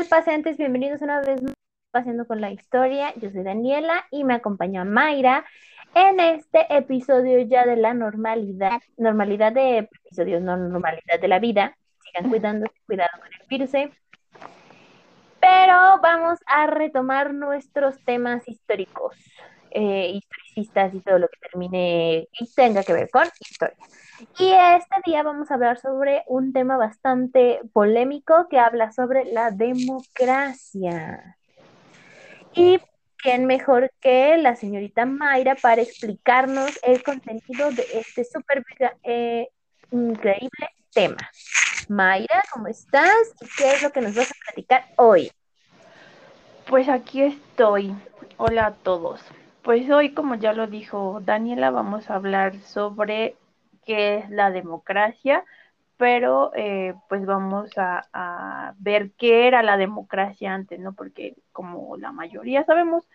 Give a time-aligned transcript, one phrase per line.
[0.00, 0.56] tal, pacientes?
[0.56, 1.52] Bienvenidos una vez más
[1.90, 3.12] Pasando con la Historia.
[3.16, 5.44] Yo soy Daniela y me acompaña Mayra
[5.94, 11.76] en este episodio ya de la normalidad, normalidad de episodios, no normalidad de la vida.
[12.02, 13.72] Sigan cuidándose, cuidado con el virus.
[15.40, 19.16] Pero vamos a retomar nuestros temas históricos,
[19.70, 20.12] eh,
[20.56, 23.76] historicistas y todo lo que termine y tenga que ver con historia.
[24.38, 29.50] Y este día vamos a hablar sobre un tema bastante polémico que habla sobre la
[29.50, 31.36] democracia.
[32.54, 32.80] Y
[33.16, 38.64] quién mejor que la señorita Mayra para explicarnos el contenido de este súper
[39.02, 39.48] eh,
[39.90, 41.30] increíble tema.
[41.88, 43.34] Mayra, ¿cómo estás?
[43.40, 45.30] ¿Y qué es lo que nos vas a platicar hoy?
[46.66, 47.94] Pues aquí estoy.
[48.36, 49.20] Hola a todos.
[49.62, 53.36] Pues hoy, como ya lo dijo Daniela, vamos a hablar sobre
[53.84, 55.44] qué es la democracia,
[55.98, 60.94] pero eh, pues vamos a, ver qué era la democracia antes, ¿no?
[60.94, 63.06] Porque como la mayoría sabemos,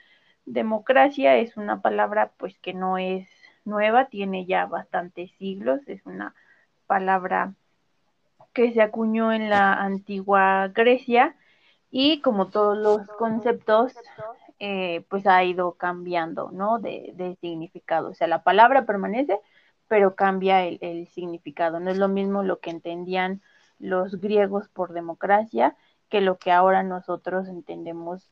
[0.45, 3.27] democracia es una palabra pues que no es
[3.63, 6.35] nueva, tiene ya bastantes siglos, es una
[6.85, 7.55] palabra
[8.53, 11.35] que se acuñó en la antigua Grecia
[11.89, 13.93] y como todos los conceptos,
[14.59, 16.79] eh, pues ha ido cambiando, ¿no?
[16.79, 19.39] De, significado, o sea, la palabra permanece,
[19.87, 21.79] pero cambia el, significado.
[21.79, 23.41] No es lo mismo lo que entendían
[23.79, 25.75] los griegos por democracia
[26.09, 28.31] que lo que ahora nosotros entendemos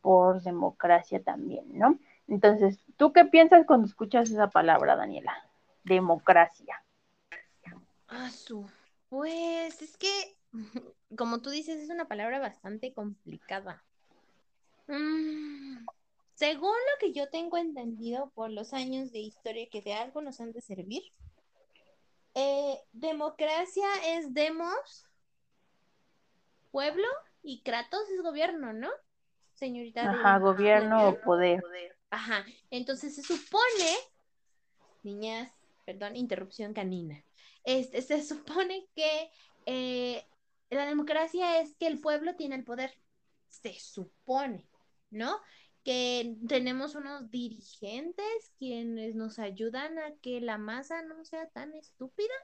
[0.00, 1.98] por democracia también, ¿no?
[2.28, 5.34] Entonces, ¿tú qué piensas cuando escuchas esa palabra, Daniela?
[5.82, 6.82] Democracia.
[8.08, 8.30] Ah,
[9.08, 10.36] pues es que,
[11.16, 13.82] como tú dices, es una palabra bastante complicada.
[14.86, 15.86] Mm,
[16.34, 20.40] según lo que yo tengo entendido por los años de historia que de algo nos
[20.40, 21.02] han de servir,
[22.34, 25.06] eh, democracia es demos,
[26.70, 27.06] pueblo
[27.42, 28.90] y Kratos es gobierno, ¿no?
[29.54, 30.10] Señorita.
[30.10, 31.62] Ajá, gobierno, o poder.
[32.10, 33.90] Ajá, entonces se supone,
[35.02, 35.52] niñas,
[35.84, 37.24] perdón, interrupción canina,
[37.64, 39.30] este, se supone que
[39.66, 40.24] eh,
[40.70, 42.96] la democracia es que el pueblo tiene el poder,
[43.48, 44.68] se supone,
[45.14, 45.40] ¿no?
[45.84, 52.34] que tenemos unos dirigentes quienes nos ayudan a que la masa no sea tan estúpida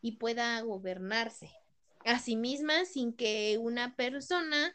[0.00, 1.50] y pueda gobernarse
[2.04, 4.74] a sí misma sin que una persona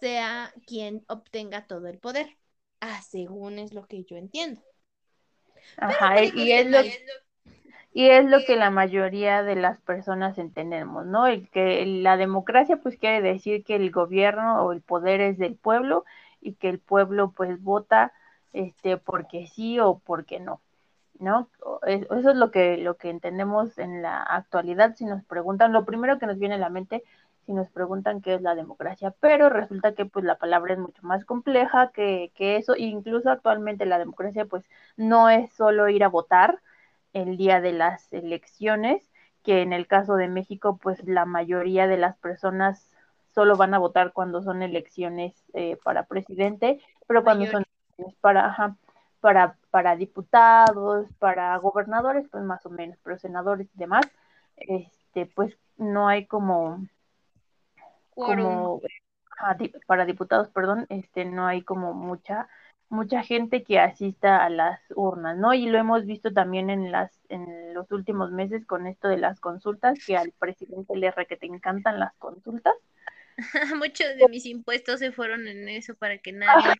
[0.00, 2.38] sea quien obtenga todo el poder.
[2.80, 4.62] Ah, según es lo que yo entiendo.
[5.78, 6.78] Ajá, y es lo,
[7.92, 11.26] y es lo que la mayoría de las personas entendemos, ¿no?
[11.26, 15.56] El que la democracia pues quiere decir que el gobierno o el poder es del
[15.56, 16.04] pueblo
[16.40, 18.12] y que el pueblo pues vota
[18.52, 20.60] este porque sí o porque no,
[21.18, 21.48] ¿no?
[21.86, 26.18] Eso es lo que lo que entendemos en la actualidad si nos preguntan, lo primero
[26.18, 27.02] que nos viene a la mente
[27.46, 31.02] si nos preguntan qué es la democracia, pero resulta que pues la palabra es mucho
[31.02, 34.64] más compleja que, que eso, incluso actualmente la democracia pues
[34.96, 36.60] no es solo ir a votar,
[37.12, 39.10] el día de las elecciones,
[39.42, 42.88] que en el caso de México, pues la mayoría de las personas
[43.34, 48.76] solo van a votar cuando son elecciones eh, para presidente, pero cuando son elecciones para,
[49.20, 54.06] para, para diputados, para gobernadores, pues más o menos, pero senadores y demás,
[54.56, 56.86] este, pues no hay como,
[58.10, 58.80] como
[59.86, 62.48] para diputados, perdón, este, no hay como mucha
[62.92, 65.54] mucha gente que asista a las urnas, ¿no?
[65.54, 69.40] Y lo hemos visto también en las en los últimos meses con esto de las
[69.40, 72.74] consultas, que al presidente le re que te encantan las consultas.
[73.76, 76.74] Muchos de mis impuestos se fueron en eso para que nadie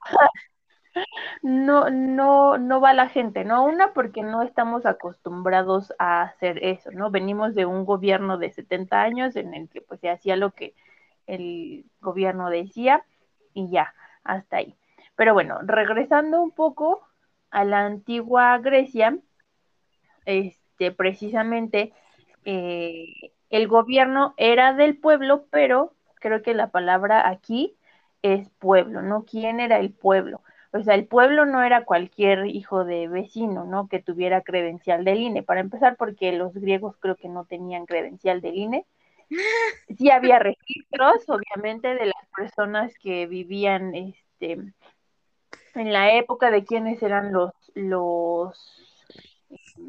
[1.43, 3.65] no no no va la gente, ¿no?
[3.65, 7.11] Una porque no estamos acostumbrados a hacer eso, ¿no?
[7.11, 10.75] Venimos de un gobierno de 70 años en el que pues se hacía lo que
[11.27, 13.03] el gobierno decía
[13.55, 13.95] y ya,
[14.25, 14.77] hasta ahí.
[15.17, 17.07] Pero bueno, regresando un poco
[17.51, 19.19] a la antigua Grecia,
[20.25, 21.93] este, precisamente
[22.45, 27.77] eh, el gobierno era del pueblo, pero creo que la palabra aquí
[28.23, 29.25] es pueblo, ¿no?
[29.25, 30.43] ¿Quién era el pueblo?
[30.73, 33.89] O sea, el pueblo no era cualquier hijo de vecino, ¿no?
[33.89, 35.43] Que tuviera credencial del INE.
[35.43, 38.87] Para empezar, porque los griegos creo que no tenían credencial del INE.
[39.99, 44.59] Sí había registros, obviamente, de las personas que vivían este,
[45.75, 48.59] en la época de quiénes eran los, los,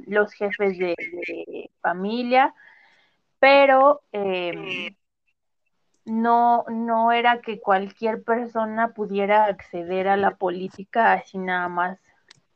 [0.07, 0.95] los jefes de,
[1.81, 2.53] familia,
[3.39, 4.95] pero em,
[6.05, 11.99] no, no era que cualquier persona pudiera acceder a la política así nada más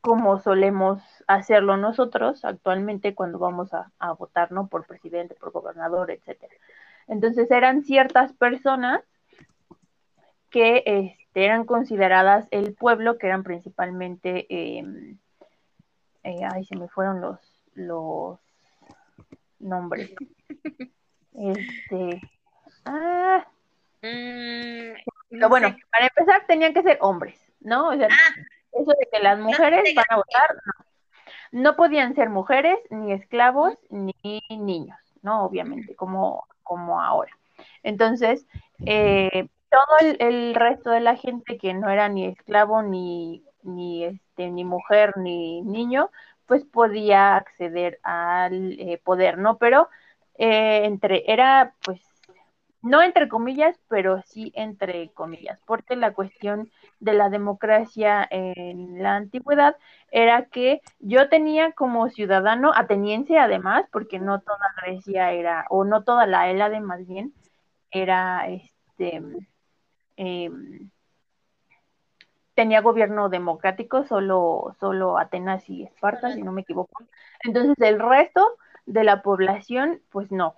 [0.00, 4.68] como solemos hacerlo nosotros actualmente cuando vamos a, a votar ¿no?
[4.68, 6.54] por presidente, por gobernador, etcétera.
[7.08, 9.02] Entonces eran ciertas personas
[10.50, 15.18] que este, eran consideradas el pueblo, que eran principalmente, em,
[16.24, 17.38] eh, ay, se me fueron los,
[17.74, 18.38] los
[19.58, 20.14] nombres.
[21.40, 22.20] Este,
[22.84, 23.46] ah,
[24.02, 27.90] mm, bueno, para empezar tenían que ser hombres, ¿no?
[27.90, 28.34] O sea, ah.
[28.72, 30.88] eso de que las mujeres van a votar, no.
[31.50, 35.44] No podían ser mujeres, ni esclavos, ni niños, ¿no?
[35.44, 37.32] Obviamente, como, como ahora.
[37.82, 38.46] Entonces,
[38.84, 44.50] eh, todo el, resto de la gente que no era ni esclavo, ni, ni, este,
[44.50, 46.10] ni mujer, ni niño,
[46.46, 49.58] pues podía acceder al eh, poder, ¿no?
[49.58, 49.88] Pero
[50.38, 52.00] eh, entre, era pues
[52.82, 59.16] no entre comillas, pero sí entre comillas, porque la cuestión de la democracia en la
[59.16, 59.76] antigüedad
[60.10, 66.04] era que yo tenía como ciudadano ateniense además, porque no toda Grecia era, o no
[66.04, 67.34] toda la Hélade más bien,
[67.90, 69.22] era este
[70.18, 70.90] em,
[72.54, 77.04] tenía gobierno democrático, solo, solo Atenas y Esparta, si no me equivoco.
[77.44, 80.56] Entonces el resto de la población, pues no,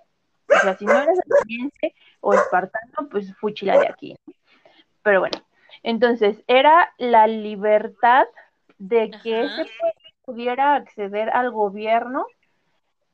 [0.49, 4.17] o sea, si no eres ateniense o espartano, pues fuchila de aquí.
[5.03, 5.37] Pero bueno,
[5.83, 8.25] entonces era la libertad
[8.79, 12.25] de que ese pueblo pudiera acceder al gobierno,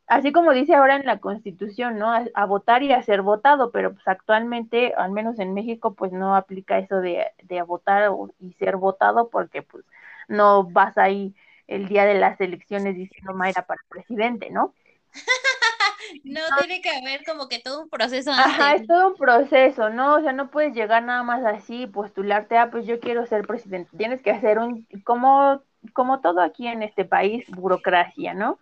[0.08, 2.12] así como dice ahora en la Constitución, ¿no?
[2.12, 6.36] A, votar y a ser votado, pero pues actualmente, al menos en México, pues no
[6.36, 9.86] aplica eso de, de votar y ser votado porque pues
[10.28, 11.36] no vas ahí
[11.68, 14.74] el día de las elecciones diciendo Mayra para presidente, ¿no?
[16.24, 20.16] no, tiene que haber como que todo un proceso Ajá, es todo un proceso, ¿no?
[20.16, 23.98] O sea, no puedes llegar nada más así, postularte, ah, pues yo quiero ser presidente.
[23.98, 25.62] Tienes que hacer un, como,
[25.94, 28.60] como todo aquí en este país, burocracia, ¿no?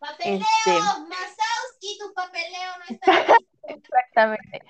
[0.00, 1.98] Papeleo, este...
[1.98, 3.36] tu papeleo no está
[3.68, 4.62] Exactamente.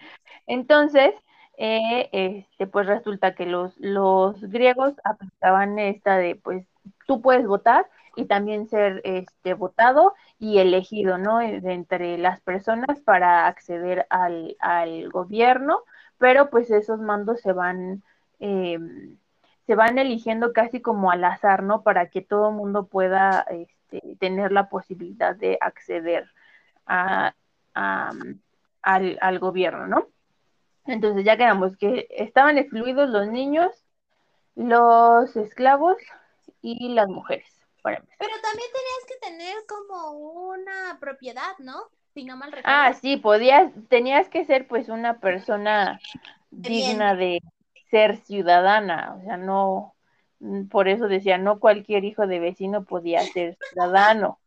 [0.46, 1.14] Entonces,
[1.56, 6.66] eh, este, pues resulta que los, los griegos aplicaban esta de, pues,
[7.06, 11.40] tú puedes votar y también ser este, votado y elegido, ¿no?
[11.40, 15.82] Eh, de entre las personas para acceder al, al gobierno,
[16.18, 18.02] pero pues esos mandos se van,
[18.40, 19.16] em,
[19.66, 21.82] se van eligiendo casi como al azar, ¿no?
[21.82, 23.46] Para que todo el mundo pueda
[23.90, 26.30] este, tener la posibilidad de acceder
[26.86, 27.34] a,
[27.74, 30.08] al, al gobierno, ¿no?
[30.86, 33.70] Entonces ya quedamos que estaban excluidos los niños,
[34.56, 35.96] los esclavos
[36.62, 37.46] y las mujeres.
[37.82, 38.00] Pero
[38.42, 40.10] también tenías que tener como
[40.50, 41.84] una propiedad, ¿no?
[42.12, 42.76] Si no mal recuerdo.
[42.76, 46.00] Ah, sí, podías, tenías que ser pues una persona
[46.50, 47.40] digna de
[47.90, 49.94] ser ciudadana, o sea, no,
[50.70, 54.38] por eso decía, no cualquier hijo de vecino podía ser ciudadano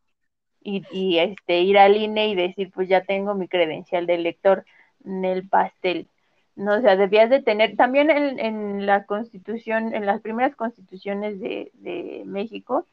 [0.62, 4.66] y, y este, ir al INE y decir, pues ya tengo mi credencial de elector
[5.06, 6.10] en el pastel.
[6.56, 11.40] No, o sea, debías de tener, también en, en la constitución, en las primeras constituciones
[11.40, 12.88] de, de México,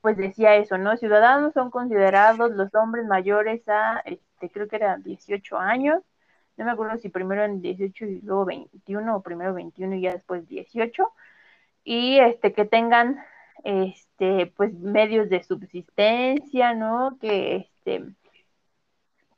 [0.00, 0.96] pues decía eso, ¿no?
[0.96, 6.02] Ciudadanos son considerados los hombres mayores a, este, creo que eran 18 años,
[6.56, 10.12] no me acuerdo si primero en 18 y luego 21 o primero 21 y ya
[10.12, 11.12] después 18,
[11.84, 13.18] y este, que tengan,
[13.64, 17.18] este, pues medios de subsistencia, ¿no?
[17.20, 18.04] Que, este,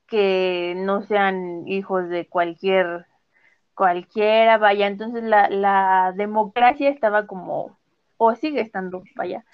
[0.07, 3.07] que no sean hijos de cualquier,
[3.75, 7.79] cualquiera, vaya, entonces la, la democracia estaba como,
[8.19, 9.45] o sigue estando, vaya,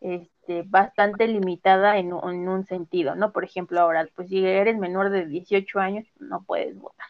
[0.00, 3.32] este, bastante limitada en, un sentido, ¿no?
[3.32, 7.08] Por ejemplo, ahora, pues si eres menor de 18 años, no puedes votar,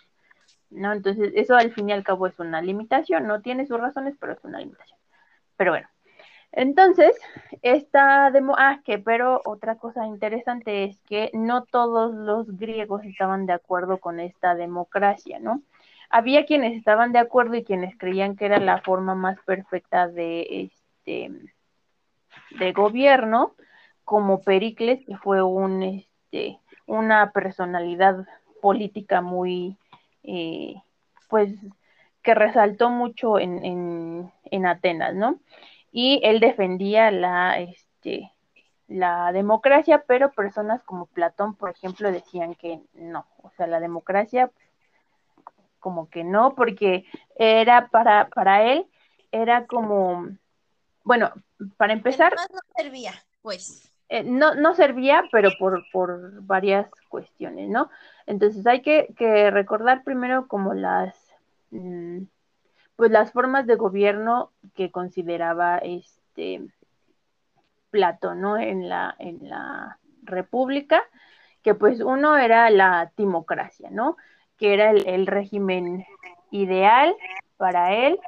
[0.71, 0.93] ¿no?
[0.93, 4.33] Entonces, eso al fin y al cabo es una limitación, no tiene sus razones, pero
[4.33, 4.98] es una limitación.
[5.59, 5.89] Pero bueno,
[6.53, 7.15] entonces,
[7.61, 13.45] esta demo, ah, que pero otra cosa interesante es que no todos los griegos estaban
[13.45, 15.63] de acuerdo con esta democracia, ¿no?
[16.09, 20.71] Había quienes estaban de acuerdo y quienes creían que era la forma más perfecta de
[21.05, 21.31] este
[22.59, 23.55] de gobierno,
[24.05, 28.27] como Pericles, que fue un, este, una personalidad
[28.63, 29.77] política muy,
[30.23, 30.77] eh,
[31.29, 31.53] pues,
[32.29, 35.41] que resaltó mucho en, en, en, Atenas, ¿no?
[35.91, 38.31] Y él defendía la, este,
[38.87, 44.51] la democracia, pero personas como Platón, por ejemplo, decían que no, o sea, la democracia,
[45.81, 47.07] como que no, porque
[47.37, 48.87] era para, para él,
[49.33, 50.29] era como
[51.05, 51.33] bueno,
[51.79, 52.35] para empezar.
[52.35, 53.91] no servía, pues.
[54.11, 57.89] Eh, no, no servía, pero por, por varias cuestiones, ¿no?
[58.27, 61.28] Entonces hay que, que recordar primero como las,
[61.71, 66.67] pues las formas de gobierno que consideraba este
[67.91, 68.59] Platón, ¿no?
[68.59, 71.03] En la, en la República,
[71.63, 74.17] que pues uno era la timocracia, ¿no?
[74.59, 76.05] que era el, régimen
[76.51, 77.15] ideal
[77.57, 78.19] para él,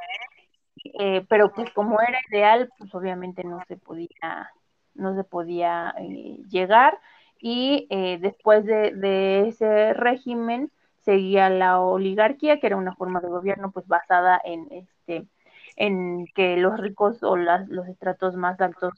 [0.99, 4.51] eh, pero pues como era ideal, pues obviamente no se podía,
[4.95, 6.99] no se podía eh, llegar
[7.39, 10.71] y eh, después de, de, ese régimen
[11.05, 15.27] seguía la oligarquía, que era una forma de gobierno pues basada en este
[15.77, 18.93] en que los ricos o las, los estratos más altos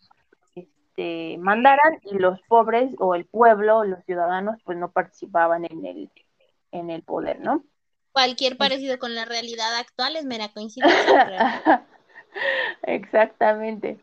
[0.54, 6.10] este, mandaran y los pobres o el pueblo, los ciudadanos, pues no participaban en el,
[6.72, 7.64] en el poder, ¿no?
[8.12, 11.86] Cualquier parecido con la realidad actual es mera coincidencia.
[12.82, 13.98] Exactamente.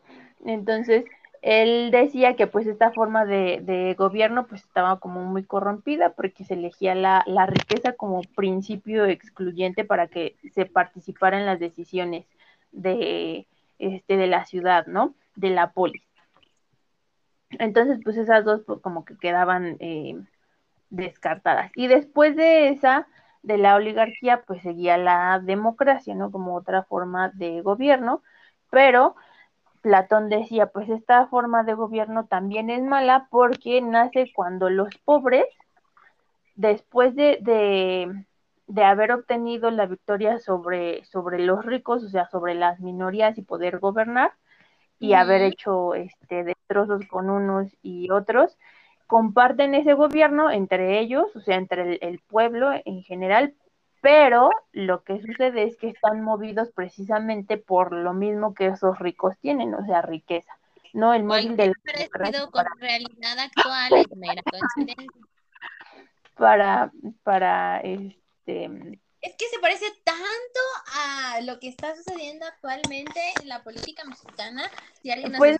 [0.45, 1.05] Entonces,
[1.41, 6.55] él decía que pues esta forma de, gobierno pues estaba como muy corrompida porque se
[6.55, 12.25] elegía la, la riqueza como principio excluyente para que se participara en las decisiones
[12.72, 13.48] de,
[13.79, 15.15] este, de la ciudad, ¿no?
[15.36, 16.03] De la polis.
[17.51, 20.15] Entonces, pues esas dos pues, como que quedaban eh,
[20.89, 21.72] descartadas.
[21.75, 23.08] Y después de esa,
[23.41, 26.31] de la oligarquía, pues seguía la democracia, ¿no?
[26.31, 28.22] Como otra forma de gobierno,
[28.69, 29.15] pero
[29.81, 35.45] Platón decía, pues esta forma de gobierno también es mala porque nace cuando los pobres,
[36.55, 37.39] después de,
[38.67, 43.41] de haber obtenido la victoria sobre, sobre los ricos, o sea, sobre las minorías y
[43.41, 44.31] poder gobernar,
[45.00, 48.57] y haber hecho este, destrozos con unos y otros,
[49.07, 53.55] comparten ese gobierno entre ellos, o sea, entre el, pueblo en general,
[54.01, 59.37] pero lo que sucede es que están movidos precisamente por lo mismo que esos ricos
[59.39, 60.53] tienen, o sea, riqueza.
[60.93, 61.73] No el móvil del
[62.51, 64.05] con realidad actual.
[66.35, 66.89] Para,
[67.23, 68.69] para este,
[69.21, 70.59] es que se parece tanto
[70.95, 74.71] a lo que está sucediendo actualmente en la política mexicana.
[75.01, 75.57] Si alguien nos pues,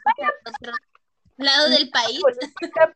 [1.46, 2.22] lado del país.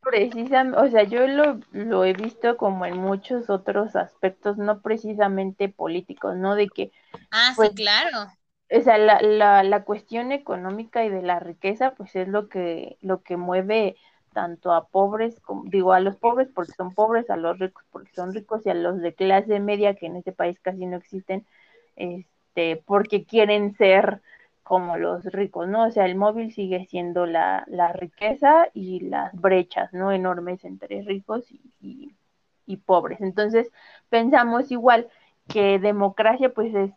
[0.02, 5.70] Precisamente, o sea, yo lo, lo he visto como en muchos otros aspectos, no precisamente
[5.70, 6.56] políticos, ¿no?
[6.56, 6.92] De que.
[7.32, 8.28] Ah, sí, pues, claro.
[8.72, 12.98] O sea, la, la, la cuestión económica y de la riqueza, pues es lo que,
[13.02, 13.96] lo que mueve
[14.34, 18.12] tanto a pobres, como, digo a los pobres porque son pobres, a los ricos porque
[18.16, 21.46] son ricos y a los de clase media que en este país casi no existen,
[21.96, 24.22] este, porque quieren ser
[24.64, 25.86] como los ricos, ¿no?
[25.88, 30.12] O sea, el móvil sigue siendo la, la riqueza y las brechas, ¿no?
[30.12, 32.16] Enormes entre ricos y,
[32.66, 33.22] y pobres.
[33.22, 33.72] Entonces,
[34.10, 35.10] pensamos igual
[35.48, 36.92] que democracia, pues es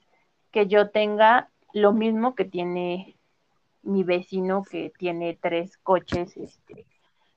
[0.53, 3.17] que yo tenga lo mismo que tiene
[3.83, 6.87] mi vecino que tiene tres coches, este,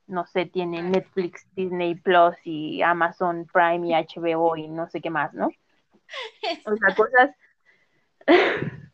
[0.07, 5.09] no sé, tiene Netflix, Disney Plus y Amazon Prime y HBO y no sé qué
[5.12, 5.50] más, ¿no?
[6.65, 7.31] O sea, cosas,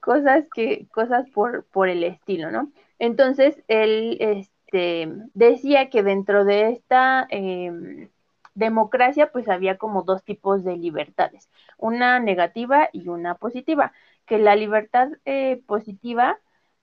[0.00, 2.72] cosas que, cosas por, por el estilo, ¿no?
[2.98, 8.10] Entonces, él este, decía que dentro de esta em,
[8.54, 13.92] democracia, pues había como dos tipos de libertades, una negativa y una positiva,
[14.26, 16.38] que la libertad eh, positiva,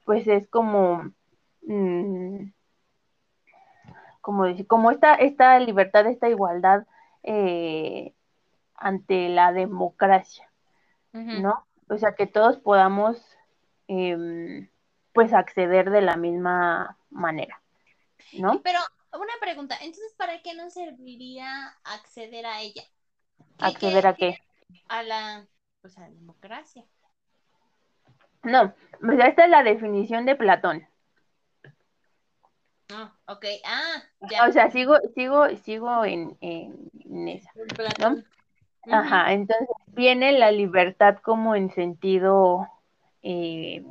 [0.06, 1.12] pues es como...
[1.64, 2.52] Mm,
[4.22, 6.86] como decir, como esta, esta libertad, esta igualdad
[7.24, 8.14] eh,
[8.76, 10.50] ante la democracia,
[11.14, 11.67] ¿no?
[11.90, 13.18] O sea, que todos podamos
[13.88, 14.70] em,
[15.14, 17.62] pues acceder de la misma manera,
[18.34, 18.62] ¿no?
[18.62, 18.80] Pero
[19.14, 22.84] una pregunta, entonces, ¿para qué nos serviría acceder a ella?
[23.60, 24.38] ¿Acceder a qué?
[24.90, 25.48] A la,
[25.82, 26.86] pues a la democracia.
[28.44, 30.88] No, pues esta es la definición de Platón.
[32.90, 33.46] Ah, ok.
[33.66, 34.48] Ah, ya.
[34.48, 37.52] O sea, sigo, sigo, sigo en, en, esa.
[38.00, 38.24] ¿no?
[38.90, 42.68] Ajá, entonces viene la libertad como en sentido
[43.22, 43.84] eh,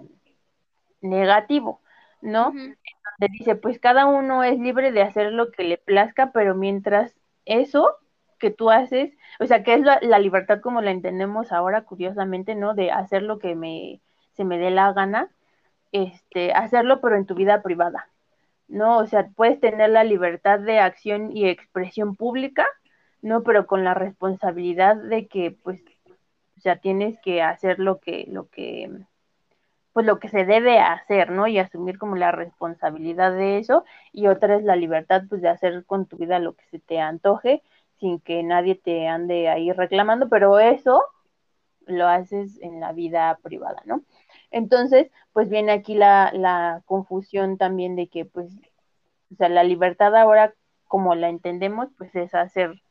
[1.00, 1.80] negativo,
[2.20, 2.58] ¿no?
[3.20, 7.14] Donde dice, pues cada uno es libre de hacer lo que le plazca, pero mientras
[7.44, 7.96] eso
[8.38, 12.54] que tú haces, o sea, que es la, la libertad como la entendemos ahora, curiosamente,
[12.54, 12.74] ¿no?
[12.74, 14.00] De hacer lo que me,
[14.32, 15.30] se me dé la gana,
[15.92, 18.08] este, hacerlo, pero en tu vida privada,
[18.68, 18.98] ¿no?
[18.98, 22.66] O sea, puedes tener la libertad de acción y expresión pública,
[23.26, 23.42] ¿no?
[23.42, 25.80] Pero con la responsabilidad de que, pues,
[26.56, 28.88] o sea, tienes que hacer lo que, lo que,
[29.92, 31.48] pues lo que se debe hacer, ¿no?
[31.48, 33.84] Y asumir como la responsabilidad de eso.
[34.12, 37.00] Y otra es la libertad, pues, de hacer con tu vida lo que se te
[37.00, 37.62] antoje,
[37.98, 41.02] sin que nadie te ande ahí reclamando, pero eso
[41.86, 44.02] lo haces en la vida privada, ¿no?
[44.52, 48.52] Entonces, pues viene aquí la, la confusión también de que, pues,
[49.32, 50.54] o sea, la libertad ahora,
[50.86, 52.82] como la entendemos, pues es hacer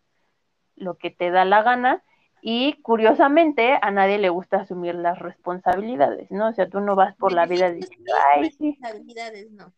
[0.76, 2.04] lo que te da la gana
[2.42, 6.50] y curiosamente a nadie le gusta asumir las responsabilidades, ¿no?
[6.50, 8.78] O sea, tú no vas por la vida diciendo, ay, sí.
[8.80, 9.74] Responsabilidades, no.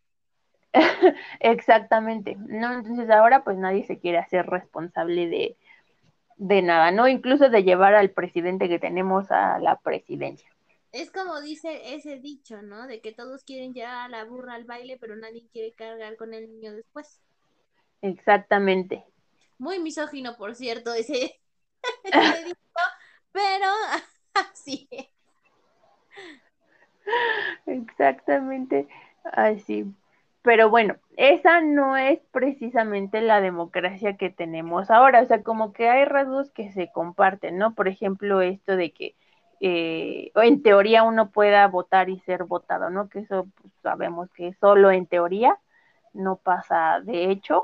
[1.39, 2.74] Exactamente, ¿no?
[2.74, 5.58] Entonces ahora pues nadie se quiere hacer responsable de,
[6.38, 7.08] de nada, ¿no?
[7.08, 10.50] Incluso de llevar al presidente que tenemos a la presidencia.
[10.92, 12.88] Es como dice ese dicho, ¿no?
[12.88, 16.34] De que todos quieren llevar a la burra al baile, pero nadie quiere cargar con
[16.34, 17.22] el niño después.
[18.01, 19.06] Exactamente.
[19.57, 21.39] Muy misógino, por cierto, ese,
[22.03, 22.57] ese dicho,
[23.31, 23.67] pero
[24.33, 24.87] así.
[27.65, 28.87] Exactamente
[29.33, 29.85] así.
[30.41, 35.21] Pero bueno, esa no es precisamente la democracia que tenemos ahora.
[35.21, 37.73] O sea, como que hay rasgos que se comparten, ¿no?
[37.75, 39.15] Por ejemplo, esto de que
[39.59, 43.09] eh, en teoría uno pueda votar y ser votado, ¿no?
[43.09, 45.57] Que eso pues, sabemos que solo en teoría
[46.13, 47.63] no pasa de hecho,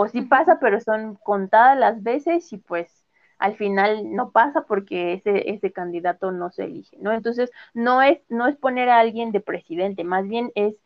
[0.00, 3.04] o sí pasa, pero son contadas las veces y pues
[3.36, 7.10] al final no pasa porque ese, ese candidato no se elige, ¿no?
[7.10, 10.76] Entonces, no es, no es poner a alguien de presidente, más bien es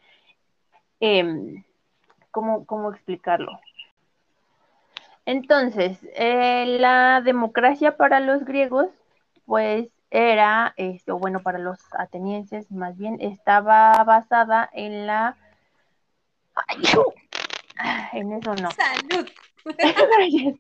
[1.01, 1.63] eh,
[2.31, 3.61] ¿cómo, ¿cómo, explicarlo?
[5.27, 8.89] Entonces, eh, la democracia para los griegos,
[9.45, 15.37] pues era, esto, bueno, para los atenienses más bien, estaba basada en la...
[18.13, 18.71] en eso no.
[18.71, 19.29] Salud.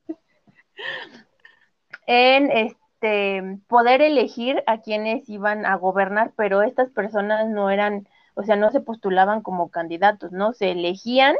[2.07, 8.42] en este poder elegir a quienes iban a gobernar, pero estas personas no eran o
[8.42, 10.52] sea, no se postulaban como candidatos, ¿no?
[10.52, 11.37] Se elegían,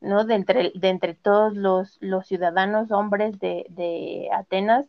[0.00, 0.24] ¿no?
[0.24, 4.86] De entre, de entre todos los, los ciudadanos hombres de, de, Atenas,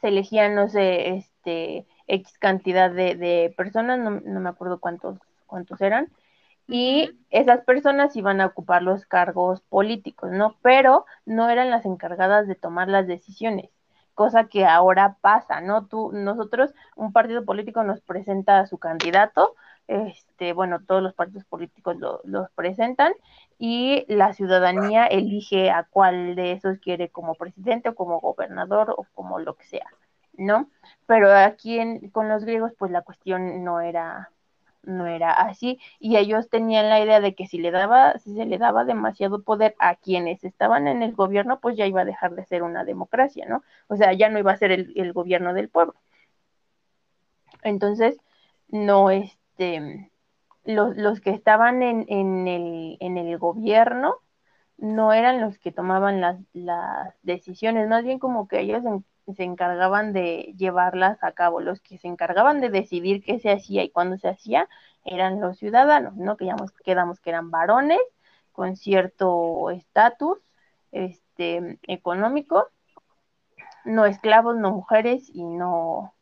[0.00, 5.18] se elegían, no sé, este, X cantidad de, de personas, no, no, me acuerdo cuántos,
[5.46, 6.12] cuántos eran,
[6.68, 10.56] y esas personas iban a ocupar los cargos políticos, ¿no?
[10.62, 13.70] Pero no eran las encargadas de tomar las decisiones
[14.16, 15.86] cosa que ahora pasa, ¿no?
[15.86, 19.54] Tú, nosotros, un partido político nos presenta a su candidato,
[19.88, 23.12] este, bueno, todos los partidos políticos lo, los presentan
[23.58, 29.06] y la ciudadanía elige a cuál de esos quiere como presidente o como gobernador o
[29.14, 29.86] como lo que sea,
[30.32, 30.70] ¿no?
[31.06, 34.30] Pero aquí en, con los griegos, pues la cuestión no era
[34.86, 38.46] no era así y ellos tenían la idea de que si le daba si se
[38.46, 42.34] le daba demasiado poder a quienes estaban en el gobierno pues ya iba a dejar
[42.34, 45.52] de ser una democracia no o sea ya no iba a ser el, el gobierno
[45.54, 45.94] del pueblo.
[47.62, 48.18] Entonces
[48.68, 50.10] no este
[50.64, 54.16] los, los que estaban en, en, el, en el gobierno
[54.78, 58.82] no eran los que tomaban las, las decisiones más bien como que ellos
[59.34, 61.60] se encargaban de llevarlas a cabo.
[61.60, 64.68] Los que se encargaban de decidir qué se hacía y cuándo se hacía
[65.04, 66.36] eran los ciudadanos, ¿no?
[66.36, 68.00] Que ya quedamos que eran varones
[68.52, 70.38] con cierto estatus
[70.92, 72.68] este, económico,
[73.84, 76.14] no esclavos, no mujeres y no,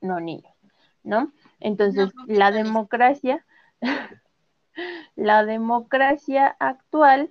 [0.00, 0.54] no niños,
[1.02, 1.32] ¿no?
[1.60, 3.44] Entonces, no, la democracia,
[5.16, 7.30] la democracia actual,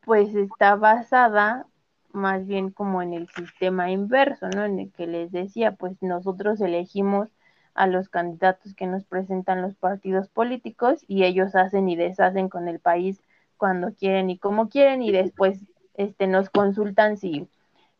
[0.00, 1.66] pues está basada
[2.14, 4.64] más bien como en el sistema inverso, ¿no?
[4.64, 7.28] En el que les decía, pues nosotros elegimos
[7.74, 12.68] a los candidatos que nos presentan los partidos políticos y ellos hacen y deshacen con
[12.68, 13.22] el país
[13.56, 15.60] cuando quieren y como quieren y después
[15.94, 17.48] este nos consultan si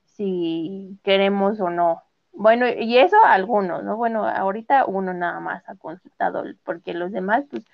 [0.05, 2.03] si queremos o no.
[2.33, 3.97] Bueno, y eso algunos, ¿no?
[3.97, 7.65] Bueno, ahorita uno nada más ha consultado porque los demás pues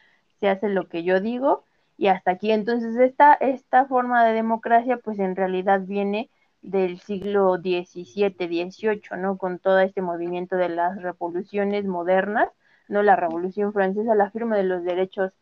[0.40, 1.64] se hace lo que yo digo
[1.98, 2.52] y hasta aquí.
[2.52, 6.30] Entonces, esta, esta forma de democracia, pues en realidad viene
[6.62, 9.36] del siglo XVII, XVIII, ¿no?
[9.38, 12.48] Con todo este movimiento de las revoluciones modernas,
[12.88, 13.02] ¿no?
[13.02, 15.32] La Revolución Francesa, la firma de los derechos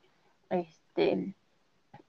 [0.50, 1.34] este,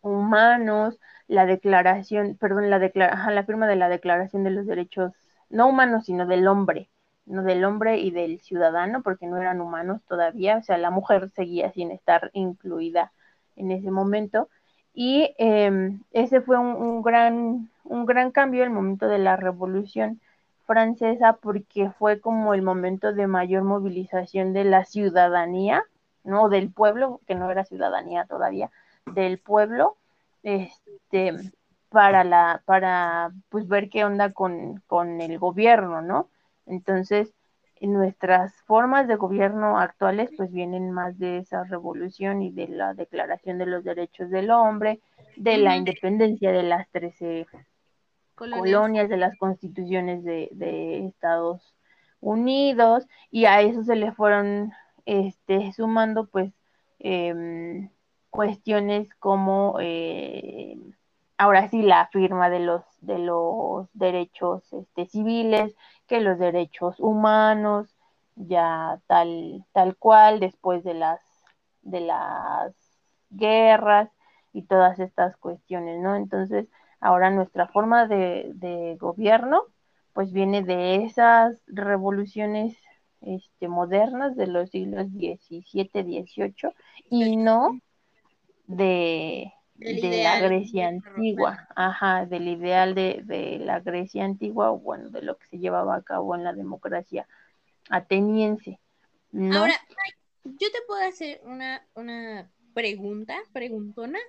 [0.01, 5.11] humanos, la declaración, perdón, la, declara, la firma de la Declaración de los Derechos,
[5.49, 6.89] no humanos, sino del hombre,
[7.25, 11.29] no del hombre y del ciudadano, porque no eran humanos todavía, o sea, la mujer
[11.31, 13.11] seguía sin estar incluida
[13.57, 14.49] en ese momento.
[14.93, 20.21] Y eh, ese fue un, un, gran, un gran cambio el momento de la Revolución
[20.65, 25.83] Francesa porque fue como el momento de mayor movilización de la ciudadanía,
[26.23, 28.69] no del pueblo, que no era ciudadanía todavía,
[29.05, 29.97] del pueblo,
[30.43, 31.33] este,
[31.89, 36.29] para la, para pues ver qué onda con, con el gobierno, ¿no?
[36.65, 37.33] Entonces,
[37.81, 43.57] nuestras formas de gobierno actuales pues vienen más de esa revolución y de la declaración
[43.57, 45.01] de los derechos del hombre,
[45.35, 47.47] de la independencia de las 13
[48.35, 51.75] colonias, colonias de las constituciones de, de, Estados
[52.19, 54.71] Unidos y a eso se le fueron
[55.05, 56.53] este, sumando pues
[56.99, 57.89] eh,
[58.29, 60.77] cuestiones como eh,
[61.37, 65.75] ahora sí la firma de los de los derechos este, civiles
[66.07, 67.95] que los derechos humanos,
[68.35, 71.21] ya tal, tal cual, después de las,
[71.81, 72.73] de las
[73.29, 74.09] guerras
[74.53, 76.15] y todas estas cuestiones, ¿no?
[76.15, 76.67] Entonces,
[76.99, 79.63] Ahora nuestra forma de, de gobierno
[80.13, 82.75] pues viene de esas revoluciones
[83.21, 86.73] este, modernas de los siglos XVII, XVIII
[87.11, 87.79] y no
[88.65, 95.09] de, de la Grecia antigua, ajá, del ideal de, de, la Grecia antigua, o bueno,
[95.09, 97.27] de lo que se llevaba a cabo en la democracia
[97.89, 98.79] ateniense.
[99.31, 99.59] ¿no?
[99.59, 99.75] Ahora,
[100.43, 104.19] yo te puedo hacer una, una pregunta, preguntona.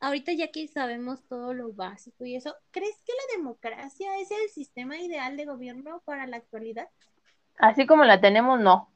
[0.00, 4.50] Ahorita ya que sabemos todo lo básico y eso, ¿crees que la democracia es el
[4.50, 6.88] sistema ideal de gobierno para la actualidad?
[7.58, 8.92] Así como la tenemos, no.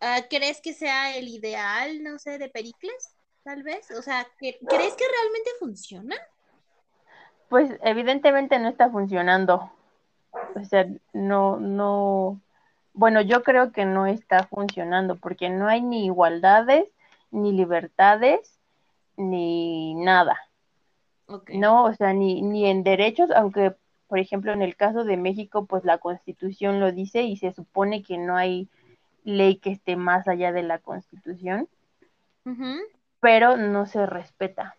[0.00, 3.14] Uh, ¿Crees que sea el ideal, no sé, de Pericles?
[3.44, 3.90] Tal vez.
[3.92, 6.16] O sea, ¿crees que realmente funciona?
[7.48, 9.72] Pues evidentemente no está funcionando.
[10.54, 12.40] O sea, no, no.
[12.94, 16.84] Bueno, yo creo que no está funcionando porque no hay ni igualdades,
[17.30, 18.58] ni libertades,
[19.16, 20.38] ni nada.
[21.26, 21.58] Okay.
[21.58, 23.74] No, o sea, ni, ni en derechos, aunque
[24.12, 28.02] por ejemplo, en el caso de México, pues la constitución lo dice y se supone
[28.02, 28.68] que no hay
[29.24, 31.66] ley que esté más allá de la constitución,
[32.44, 32.80] uh -huh.
[33.22, 34.76] Pero no se respeta.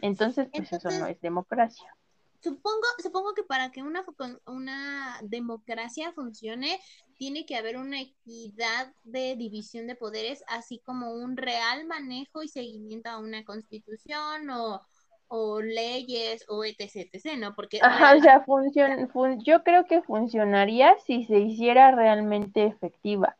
[0.00, 1.92] Entonces, pues Entonces, eso no es democracia.
[2.40, 4.04] Supongo, supongo que para que una,
[4.46, 6.80] una democracia funcione,
[7.18, 12.48] tiene que haber una equidad de división de poderes, así como un real manejo y
[12.48, 14.80] seguimiento a una constitución o,
[15.26, 17.54] o leyes o etc, etc, ¿no?
[17.54, 23.36] Porque Ajá, o sea, funcion, fun, yo creo que funcionaría si se hiciera realmente efectiva,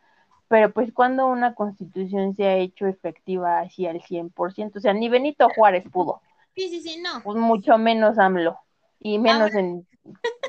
[0.50, 5.08] pero pues cuando una constitución se ha hecho efectiva así al 100%, o sea, ni
[5.08, 6.22] Benito Juárez pudo.
[6.56, 7.22] Sí, sí, sí, no.
[7.22, 8.58] Pues mucho menos AMLO,
[8.98, 9.60] y menos Ahora...
[9.60, 9.86] en,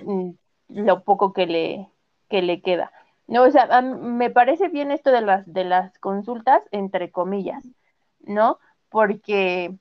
[0.08, 1.88] en, lo poco que le,
[2.30, 2.92] que le queda.
[3.28, 7.64] No, o sea, me parece bien esto de las, de las consultas, entre comillas,
[8.22, 8.58] ¿no?
[8.90, 9.78] Porque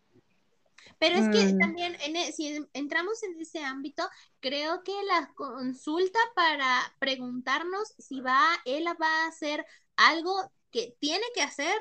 [1.00, 1.58] pero es que mm.
[1.58, 4.02] también, en, e, si entramos en ese ámbito,
[4.40, 9.64] creo que la consulta para preguntarnos si va, él va a hacer
[9.96, 11.76] algo que tiene que hacer,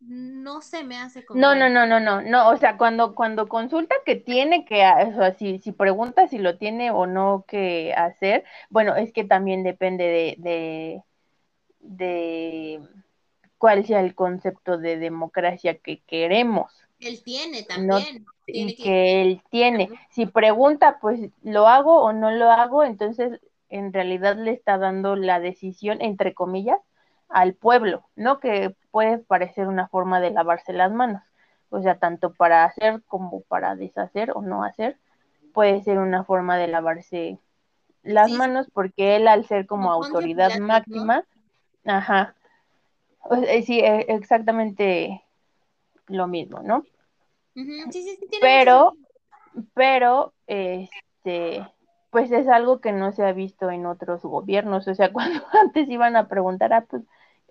[0.00, 1.40] no se me hace como.
[1.40, 5.16] No, no, no, no, no, no, o sea, cuando, cuando consulta que tiene que, o
[5.16, 9.64] sea, si, si pregunta si lo tiene o no que hacer, bueno, es que también
[9.64, 11.02] depende de, de,
[11.80, 12.80] de
[13.58, 16.72] cuál sea el concepto de democracia que queremos.
[17.00, 17.88] Él tiene también.
[17.88, 17.98] No,
[18.46, 19.90] tiene y que, que, él tiene.
[20.10, 25.16] Si pregunta, pues lo hago o no lo hago, entonces en realidad le está dando
[25.16, 26.78] la decisión, entre comillas,
[27.28, 28.40] al pueblo, ¿no?
[28.40, 31.22] Que puede parecer una forma de lavarse las manos.
[31.70, 34.98] O sea, tanto para hacer como para deshacer o no hacer,
[35.52, 37.38] puede ser una forma de lavarse
[38.02, 41.24] las sí, manos, porque él al ser como, como autoridad máxima,
[41.84, 41.92] ¿no?
[41.92, 42.34] ajá,
[43.64, 45.24] sí, e, exactamente
[46.06, 46.84] lo mismo, ¿no?
[47.56, 47.92] Uh -huh.
[47.92, 48.94] sí, sí, sí, pero,
[49.74, 51.66] pero, este,
[52.10, 55.88] pues es algo que no se ha visto en otros gobiernos, o sea, cuando antes
[55.88, 57.02] iban a preguntar, ah, pues,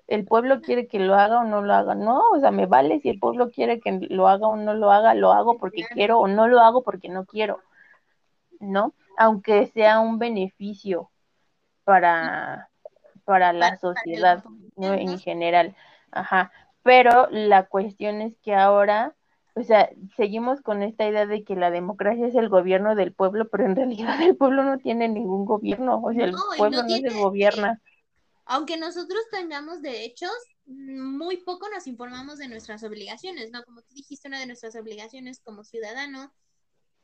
[0.08, 3.00] el pueblo quiere que lo haga o no lo haga, no, o sea, me vale
[3.02, 6.20] si el pueblo quiere que lo haga o no lo haga, lo hago porque quiero
[6.20, 7.60] o no lo hago porque no quiero,
[8.60, 8.94] ¿no?
[9.18, 11.12] Aunque sea un beneficio
[11.84, 12.70] para,
[13.26, 14.44] para la sociedad,
[14.76, 14.94] ¿no?
[14.94, 15.76] En general,
[16.12, 16.52] ajá,
[16.84, 19.16] pero la cuestión es que ahora,
[19.56, 23.50] o sea, seguimos con esta idea de que la democracia es el gobierno del pueblo,
[23.50, 26.90] pero en realidad el pueblo no tiene ningún gobierno, o sea, el No, pueblo no
[26.90, 27.82] se gobierna.
[28.48, 30.32] Aunque nosotros tengamos derechos,
[30.66, 33.64] muy poco nos informamos de nuestras obligaciones, ¿no?
[33.64, 36.34] Como tú dijiste, una de nuestras obligaciones como ciudadano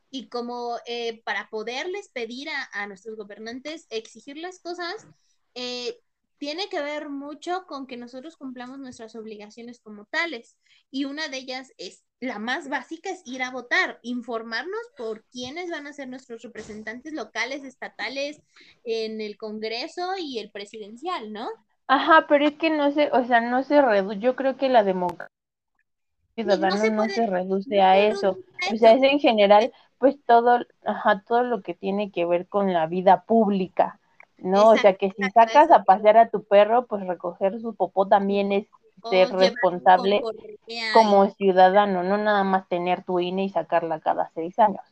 [0.10, 5.08] y como eh, para poderles pedir a, a nuestros gobernantes exigir las cosas,
[5.56, 5.99] eh,
[6.37, 10.57] tiene que ver mucho con que nosotros cumplamos nuestras obligaciones como tales.
[10.91, 15.69] Y una de ellas es, la más básica es ir a votar, informarnos por quiénes
[15.69, 18.41] van a ser nuestros representantes locales, estatales,
[18.83, 21.49] en el Congreso y el presidencial, ¿no?
[21.87, 24.83] Ajá, pero es que no se, o sea, no se reduce, yo creo que la
[24.83, 25.33] democracia
[26.35, 28.39] ciudadana se no se reduce a eso,
[28.73, 32.73] o sea, es en general, pues todo, ajá, todo lo que tiene que ver con
[32.73, 33.99] la vida pública,
[34.43, 34.69] ¿no?
[34.69, 38.51] O sea, que si sacas a pasear a tu perro, pues recoger su popó también
[38.51, 38.67] es
[39.10, 40.21] ser responsable
[40.93, 44.84] como ciudadano, no nada más tener tu INE y sacarla cada seis años,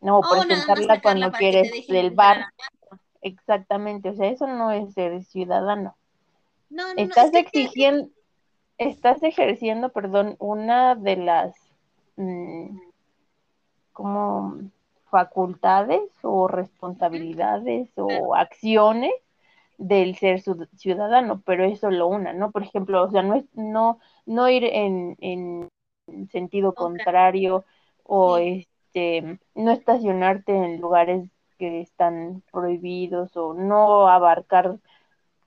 [0.00, 2.46] no, o O nada más presentarla cuando quieres del bar,
[3.22, 5.96] exactamente, o sea, eso no es ser ciudadano.
[6.68, 8.08] No, no, no, Estás es que exigiendo,
[8.76, 11.54] estás ejerciendo, perdón, una de las
[12.16, 12.76] mm,
[13.92, 14.58] como
[15.16, 19.14] facultades o responsabilidades o acciones
[19.78, 22.50] del ser ciud- ciudadano, pero es solo una, ¿no?
[22.50, 25.68] Por ejemplo, o sea, no es, no, no ir en, en
[26.30, 27.04] sentido Contra.
[27.04, 27.64] contrario
[28.04, 34.76] o este, no estacionarte en lugares que están prohibidos o no abarcar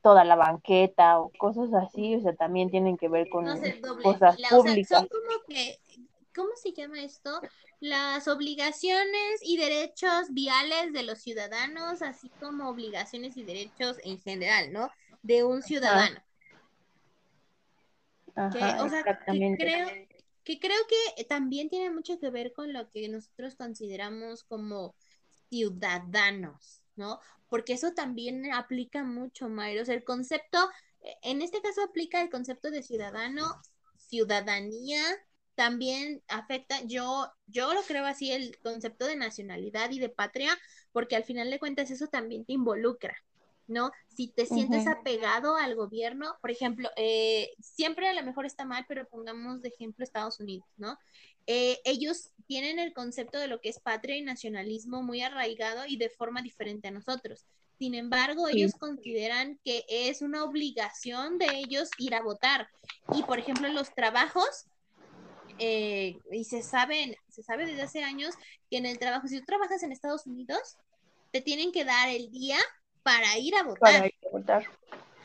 [0.02, 3.46] toda la banqueta o cosas así, o sea, también tienen que ver con
[4.02, 5.06] cosas públicas.
[5.12, 5.78] como que,
[6.36, 7.42] ¿cómo se llama esto?
[7.80, 14.72] Las obligaciones y derechos viales de los ciudadanos, así como obligaciones y derechos en general,
[14.72, 14.90] ¿no?
[15.22, 16.22] De un ciudadano.
[18.36, 19.88] Ajá, o sea, que creo,
[20.44, 24.96] que creo que también tiene mucho que ver con lo que nosotros consideramos como
[25.50, 27.20] ciudadanos, ¿no?
[27.50, 29.82] Porque eso también aplica mucho, Mayro.
[29.82, 30.70] O sea, el concepto,
[31.24, 33.62] en este caso aplica el concepto de ciudadano,
[33.98, 35.02] ciudadanía,
[35.60, 40.58] también afecta, yo, yo lo creo así, el concepto de nacionalidad y de patria,
[40.94, 43.18] porque al final de cuentas eso también te involucra,
[43.68, 43.92] ¿no?
[44.08, 48.86] Si te sientes apegado al gobierno, por ejemplo, eh, siempre a lo mejor está mal,
[48.88, 50.98] pero pongamos de ejemplo Estados Unidos, ¿no?
[51.46, 55.98] Eh, ellos tienen el concepto de lo que es patria y nacionalismo muy arraigado y
[55.98, 57.44] de forma diferente a nosotros.
[57.78, 62.70] Sin embargo, ellos consideran que es una obligación de ellos ir a votar.
[63.14, 64.70] Y, por ejemplo, los trabajos,
[65.60, 68.36] eh, y se saben, se sabe desde hace años
[68.70, 70.78] que en el trabajo, si tú trabajas en Estados Unidos,
[71.32, 72.58] te tienen que dar el día
[73.04, 73.94] para ir a votar.
[73.94, 74.64] Para ir a votar.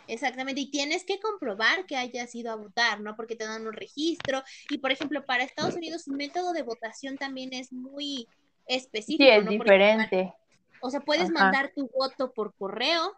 [0.07, 3.17] Exactamente, y tienes que comprobar que hayas ido a votar, ¿no?
[3.17, 4.43] Porque te dan un registro.
[4.69, 8.29] Y por ejemplo, para Estados Unidos, su método de votación también es muy
[8.67, 9.25] específico.
[9.25, 10.35] Sí, es diferente.
[10.81, 13.15] o sea, puedes mandar tu voto por correo.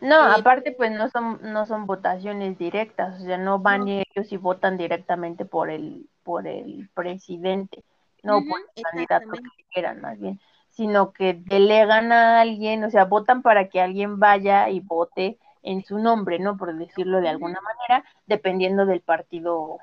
[0.00, 4.30] No, eh, aparte, pues no son, no son votaciones directas, o sea, no van ellos
[4.30, 7.82] y votan directamente por el, por el presidente,
[8.22, 10.38] no por el candidato que quieran, más bien
[10.76, 15.82] sino que delegan a alguien, o sea, votan para que alguien vaya y vote en
[15.82, 16.58] su nombre, ¿no?
[16.58, 19.78] Por decirlo de alguna manera, dependiendo del partido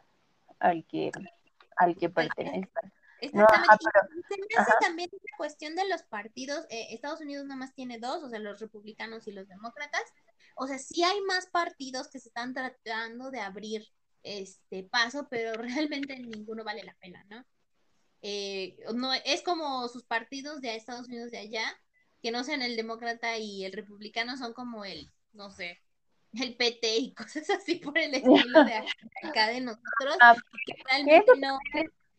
[0.60, 1.12] al que,
[1.78, 2.94] al que pertenezcan.
[3.26, 4.78] Exactamente.
[4.82, 6.66] también la cuestión de los partidos.
[6.70, 10.04] Eh, Estados Unidos nada más tiene dos, o sea, los republicanos y los demócratas.
[10.56, 13.88] O sea, sí hay más partidos que se están tratando de abrir
[14.24, 15.54] este paso, pero
[15.90, 17.46] realmente ninguno vale la pena, ¿no?
[18.22, 21.66] Eh, no, es como sus partidos de Estados Unidos de allá,
[22.22, 25.82] que no sean el demócrata y el republicano, son como el, no sé,
[26.40, 28.84] el PT y cosas así por el estilo de
[29.24, 30.18] acá de nosotros.
[30.22, 30.36] Ah,
[30.90, 31.60] realmente no...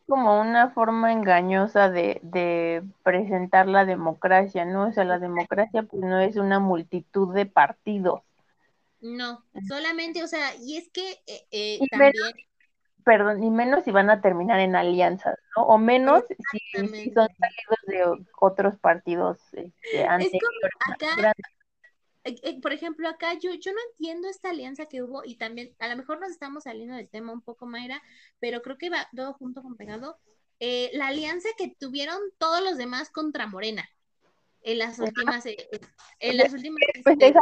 [0.05, 4.89] Es como una forma engañosa de, de presentar la democracia, ¿no?
[4.89, 8.21] O sea, la democracia pues no es una multitud de partidos.
[9.01, 12.13] No, solamente, o sea, y es que eh, eh también
[13.05, 15.65] perdón, y menos si van a terminar en alianzas, ¿no?
[15.65, 16.59] O menos si,
[17.13, 21.35] son salidos de otros partidos este, acá,
[22.25, 25.75] eh, eh, por ejemplo, acá yo, yo no entiendo esta alianza que hubo y también,
[25.79, 28.03] a lo mejor nos estamos saliendo del tema un poco, Mayra,
[28.41, 30.19] pero creo que va todo junto con pegado.
[30.61, 33.89] Eh, la alianza que tuvieron todos los demás contra Morena
[34.63, 36.81] en las últimas, en las últimas.
[37.03, 37.35] Pues este, es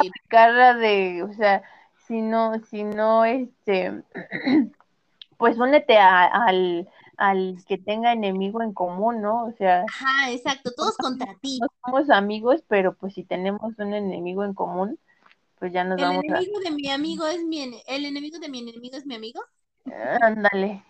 [0.81, 1.63] de, o sea,
[2.07, 4.03] si no, si no, este
[5.39, 9.45] pues únete al, al que tenga enemigo en común, ¿no?
[9.47, 9.85] O sea.
[9.89, 11.59] Ajá, exacto, todos contra ti.
[11.61, 14.99] No somos amigos, pero pues si tenemos un enemigo en común,
[15.59, 16.27] pues ya nos ¿El vamos a...
[16.27, 19.41] ¿El enemigo de mi amigo es mi, el enemigo de mi enemigo es mi amigo?
[20.21, 20.85] ándale.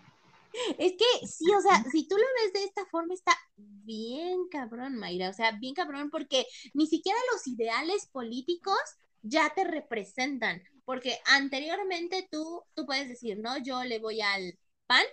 [0.77, 4.97] Es que sí, o sea, si tú lo ves de esta forma, está bien cabrón,
[4.97, 8.77] Mayra, o sea, bien cabrón, porque ni siquiera los ideales políticos
[9.23, 13.57] ya te representan porque anteriormente tú, tú puedes decir, ¿no?
[13.57, 14.57] Yo le voy al
[14.87, 15.03] PAN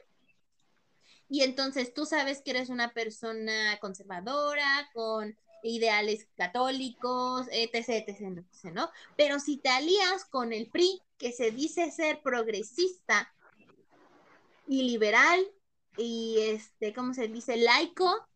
[1.30, 8.90] y entonces tú sabes que eres una persona conservadora, con ideales católicos, etc, etc, ¿no?
[9.16, 13.32] Pero si te alías con el PRI, que se dice ser progresista
[14.66, 15.46] y liberal
[15.96, 17.56] y este, ¿cómo se dice?
[17.56, 18.26] laico,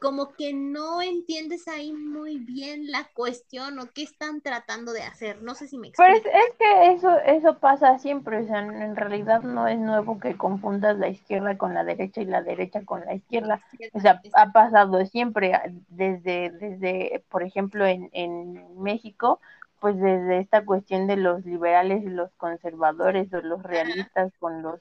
[0.00, 5.42] como que no entiendes ahí muy bien la cuestión o qué están tratando de hacer.
[5.42, 6.10] No sé si me explico.
[6.10, 10.36] Pues es que eso, eso pasa siempre, o sea, en realidad no es nuevo que
[10.36, 13.60] confundas la izquierda con la derecha y la derecha con la izquierda.
[13.92, 15.52] O sea, ha pasado siempre,
[15.88, 19.40] desde, desde por ejemplo, en, en México,
[19.80, 24.80] pues desde esta cuestión de los liberales y los conservadores o los realistas con los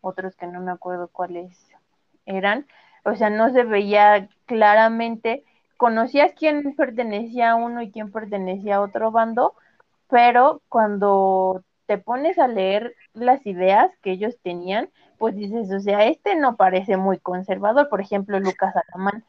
[0.00, 1.56] otros que no me acuerdo cuáles
[2.26, 2.66] eran,
[3.06, 5.44] o sea, no se veía claramente,
[5.76, 9.54] conocías quién pertenecía a uno y quién pertenecía a otro bando,
[10.08, 16.04] pero cuando te pones a leer las ideas que ellos tenían, pues dices, o sea,
[16.06, 19.24] este no parece muy conservador, por ejemplo, Lucas Alamán,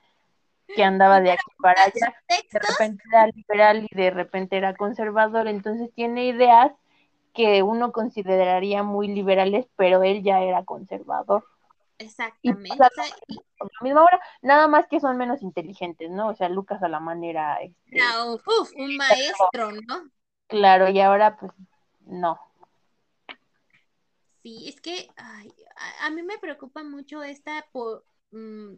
[0.76, 5.48] que andaba de aquí para allá, de repente era liberal y de repente era conservador,
[5.48, 6.72] entonces tiene ideas
[7.36, 11.46] que uno consideraría muy liberales, pero él ya era conservador.
[12.00, 12.84] Exactamente.
[12.84, 12.90] a
[13.64, 16.30] la misma hora, nada más que son menos inteligentes, ¿no?
[16.30, 17.56] O sea, Lucas a la manera...
[17.62, 18.00] Este,
[18.76, 20.12] un maestro, ¿no?
[20.48, 21.52] Claro, y ahora pues
[22.02, 22.40] no.
[24.44, 25.10] Sí, es que
[26.02, 27.66] a, mí me preocupa mucho esta...
[27.72, 28.76] por mm,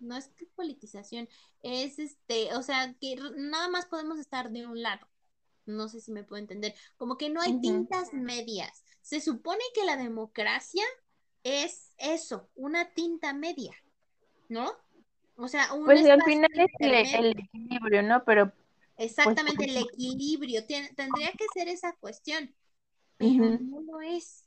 [0.00, 1.28] no es que politización,
[1.62, 5.08] es este, o sea, que nada más podemos estar de un lado.
[5.66, 6.74] No sé si me puedo entender.
[6.96, 8.84] Como que no hay tintas medias.
[9.00, 10.84] Se supone que la democracia
[11.44, 13.72] es eso, una tinta media,
[14.48, 14.72] ¿no?
[15.36, 16.70] O sea, un pues al final es
[17.14, 18.24] el, equilibrio, ¿no?
[18.24, 18.50] Pero
[18.96, 22.54] pues, exactamente el equilibrio tendría que ser esa cuestión,
[23.18, 24.44] pero no lo es.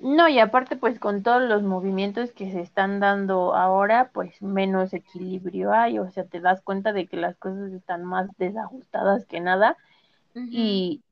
[0.00, 4.94] No, y aparte pues con todos los movimientos que se están dando ahora, pues menos
[4.94, 9.40] equilibrio hay, o sea, te das cuenta de que las cosas están más desajustadas que
[9.40, 9.76] nada
[10.34, 11.02] y,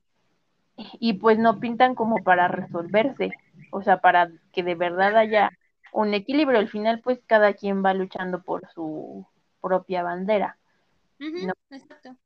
[0.77, 3.33] y pues no pintan como para resolverse,
[3.71, 5.51] o sea, para que de verdad haya
[5.93, 6.59] un equilibrio.
[6.59, 9.27] Al final pues cada quien va luchando por su
[9.61, 10.59] propia bandera.
[11.71, 12.17] Exacto.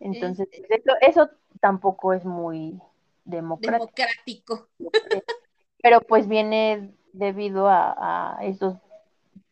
[0.00, 2.80] Entonces, este eso, eso tampoco es muy
[3.24, 4.68] democrático.
[5.82, 8.76] Pero pues viene debido a, esos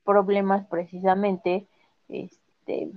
[0.05, 1.66] problemas precisamente,
[2.09, 2.90] este,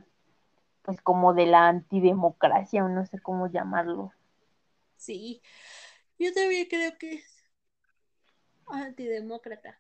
[0.83, 4.11] pues como de la antidemocracia, o no sé cómo llamarlo.
[4.97, 5.41] Sí,
[6.23, 7.43] yo también creo que es
[8.67, 9.79] antidemócrata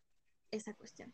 [0.51, 1.13] esa cuestión.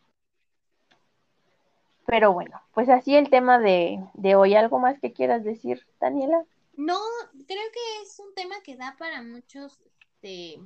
[2.06, 4.56] Pero bueno, pues así el tema de, de hoy.
[4.56, 6.44] ¿Algo más que quieras decir, Daniela?
[6.76, 6.98] No,
[7.32, 10.60] creo que es un tema que da para muchos, este,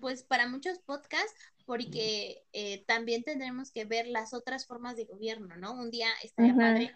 [0.00, 5.56] pues para muchos podcasts, porque eh, también tendremos que ver las otras formas de gobierno,
[5.56, 5.72] ¿no?
[5.72, 6.92] Un día estaría padre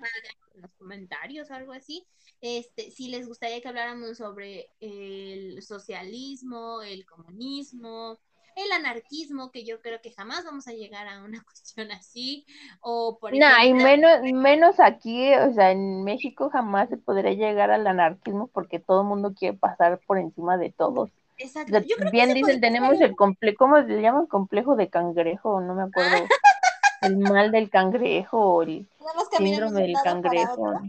[0.55, 2.07] en los comentarios o algo así,
[2.41, 8.19] este, si les gustaría que habláramos sobre el socialismo, el comunismo,
[8.65, 12.45] el anarquismo, que yo creo que jamás vamos a llegar a una cuestión así,
[12.81, 13.65] o por ejemplo...
[13.65, 18.79] y menos, menos aquí, o sea, en México jamás se podría llegar al anarquismo porque
[18.79, 21.11] todo el mundo quiere pasar por encima de todos.
[21.39, 21.81] Exacto.
[22.11, 24.27] bien dicen, tenemos el complejo, ¿cómo se llama?
[24.27, 26.27] Complejo de cangrejo, no me acuerdo.
[27.03, 28.89] el mal del cangrejo, el
[29.37, 30.81] síndrome del cangrejo.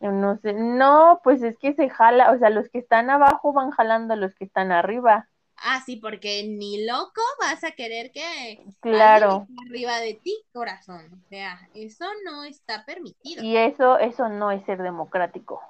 [0.00, 3.70] No sé, no, pues es que se jala, o sea, los que están abajo van
[3.70, 5.28] jalando a los que están arriba.
[5.62, 9.46] Ah, sí, porque ni loco vas a querer que claro.
[9.66, 11.22] arriba de ti, corazón.
[11.22, 13.44] O sea, eso no está permitido.
[13.44, 15.60] Y eso, eso no es ser democrático.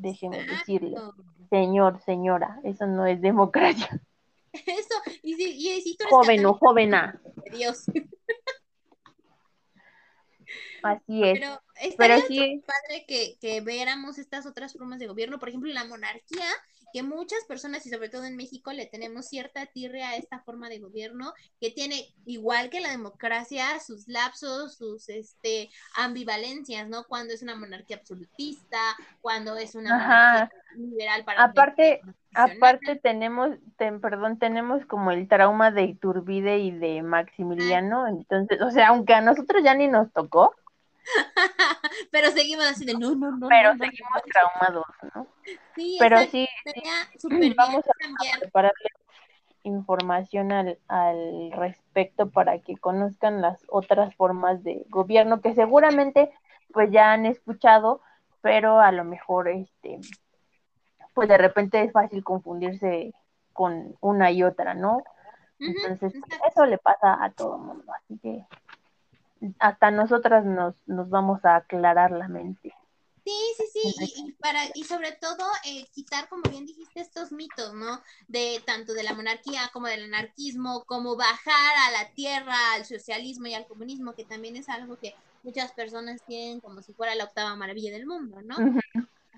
[0.00, 0.96] Déjeme decirle.
[1.50, 3.88] Señor, señora, eso no es democracia.
[4.52, 7.20] Eso, y si, y si tú eres Joven o jovena.
[7.52, 7.84] Dios.
[10.82, 11.38] Así es.
[11.40, 12.62] Pero estaría sí.
[12.66, 16.46] padre que, que viéramos estas otras formas de gobierno, por ejemplo, la monarquía
[16.92, 20.68] que muchas personas, y sobre todo en México, le tenemos cierta tirria a esta forma
[20.68, 27.04] de gobierno que tiene, igual que la democracia, sus lapsos, sus este, ambivalencias, ¿no?
[27.04, 28.78] Cuando es una monarquía absolutista,
[29.20, 31.44] cuando es una monarquía liberal para...
[31.44, 32.00] Aparte,
[32.34, 38.88] aparte tenemos, perdón, tenemos como el trauma de Iturbide y de Maximiliano, entonces, o sea,
[38.88, 40.54] aunque a nosotros ya ni nos tocó,
[42.10, 43.48] pero seguimos así de no, no, no.
[43.48, 45.26] Pero seguimos traumados, ¿no?
[45.74, 46.48] Sí, pero sí,
[47.56, 48.88] vamos a, prepararle
[49.62, 56.30] información al, al respecto para que conozcan las otras formas de gobierno que seguramente
[56.72, 58.00] pues ya han escuchado,
[58.40, 60.00] pero a lo mejor este
[61.14, 63.12] pues de repente es fácil confundirse
[63.52, 65.02] con una y otra, ¿no?
[65.58, 66.14] Entonces,
[66.48, 68.46] eso le pasa a todo el mundo, así que
[69.58, 72.74] hasta nosotras nos, nos vamos a aclarar la mente.
[73.24, 77.74] Sí, sí, sí, y, para, y sobre todo eh, quitar, como bien dijiste, estos mitos,
[77.74, 78.02] ¿no?
[78.28, 83.46] De tanto de la monarquía como del anarquismo, como bajar a la tierra al socialismo
[83.46, 87.24] y al comunismo, que también es algo que muchas personas tienen como si fuera la
[87.24, 88.56] octava maravilla del mundo, ¿no?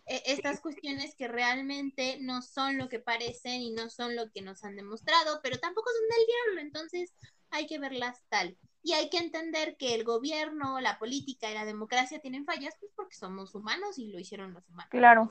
[0.06, 4.42] E, estas cuestiones que realmente no son lo que parecen y no son lo que
[4.42, 7.12] nos han demostrado, pero tampoco son del diablo, entonces
[7.50, 8.56] hay que verlas tal.
[8.82, 12.92] Y hay que entender que el gobierno, la política y la democracia tienen fallas, pues
[12.96, 14.90] porque somos humanos y lo hicieron los humanos.
[14.90, 15.28] Claro.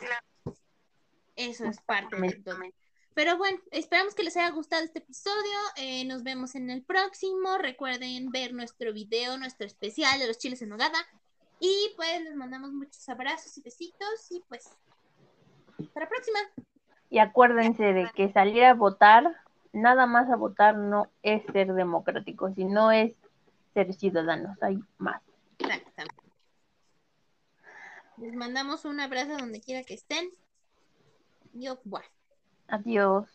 [1.35, 2.57] Eso es parte de todo.
[3.13, 5.57] Pero bueno, esperamos que les haya gustado este episodio.
[5.75, 7.57] Eh, nos vemos en el próximo.
[7.57, 10.97] Recuerden ver nuestro video, nuestro especial de los chiles en nogada.
[11.59, 14.31] Y pues les mandamos muchos abrazos y besitos.
[14.31, 14.69] Y pues,
[15.77, 16.39] hasta la próxima.
[17.09, 19.35] Y acuérdense de que salir a votar,
[19.73, 23.13] nada más a votar no es ser democrático, sino es
[23.73, 25.21] ser ciudadanos, hay más.
[25.59, 26.23] Exactamente.
[28.17, 30.29] Les mandamos un abrazo donde quiera que estén.
[31.53, 32.07] Yo, bueno.
[32.67, 33.27] Adiós.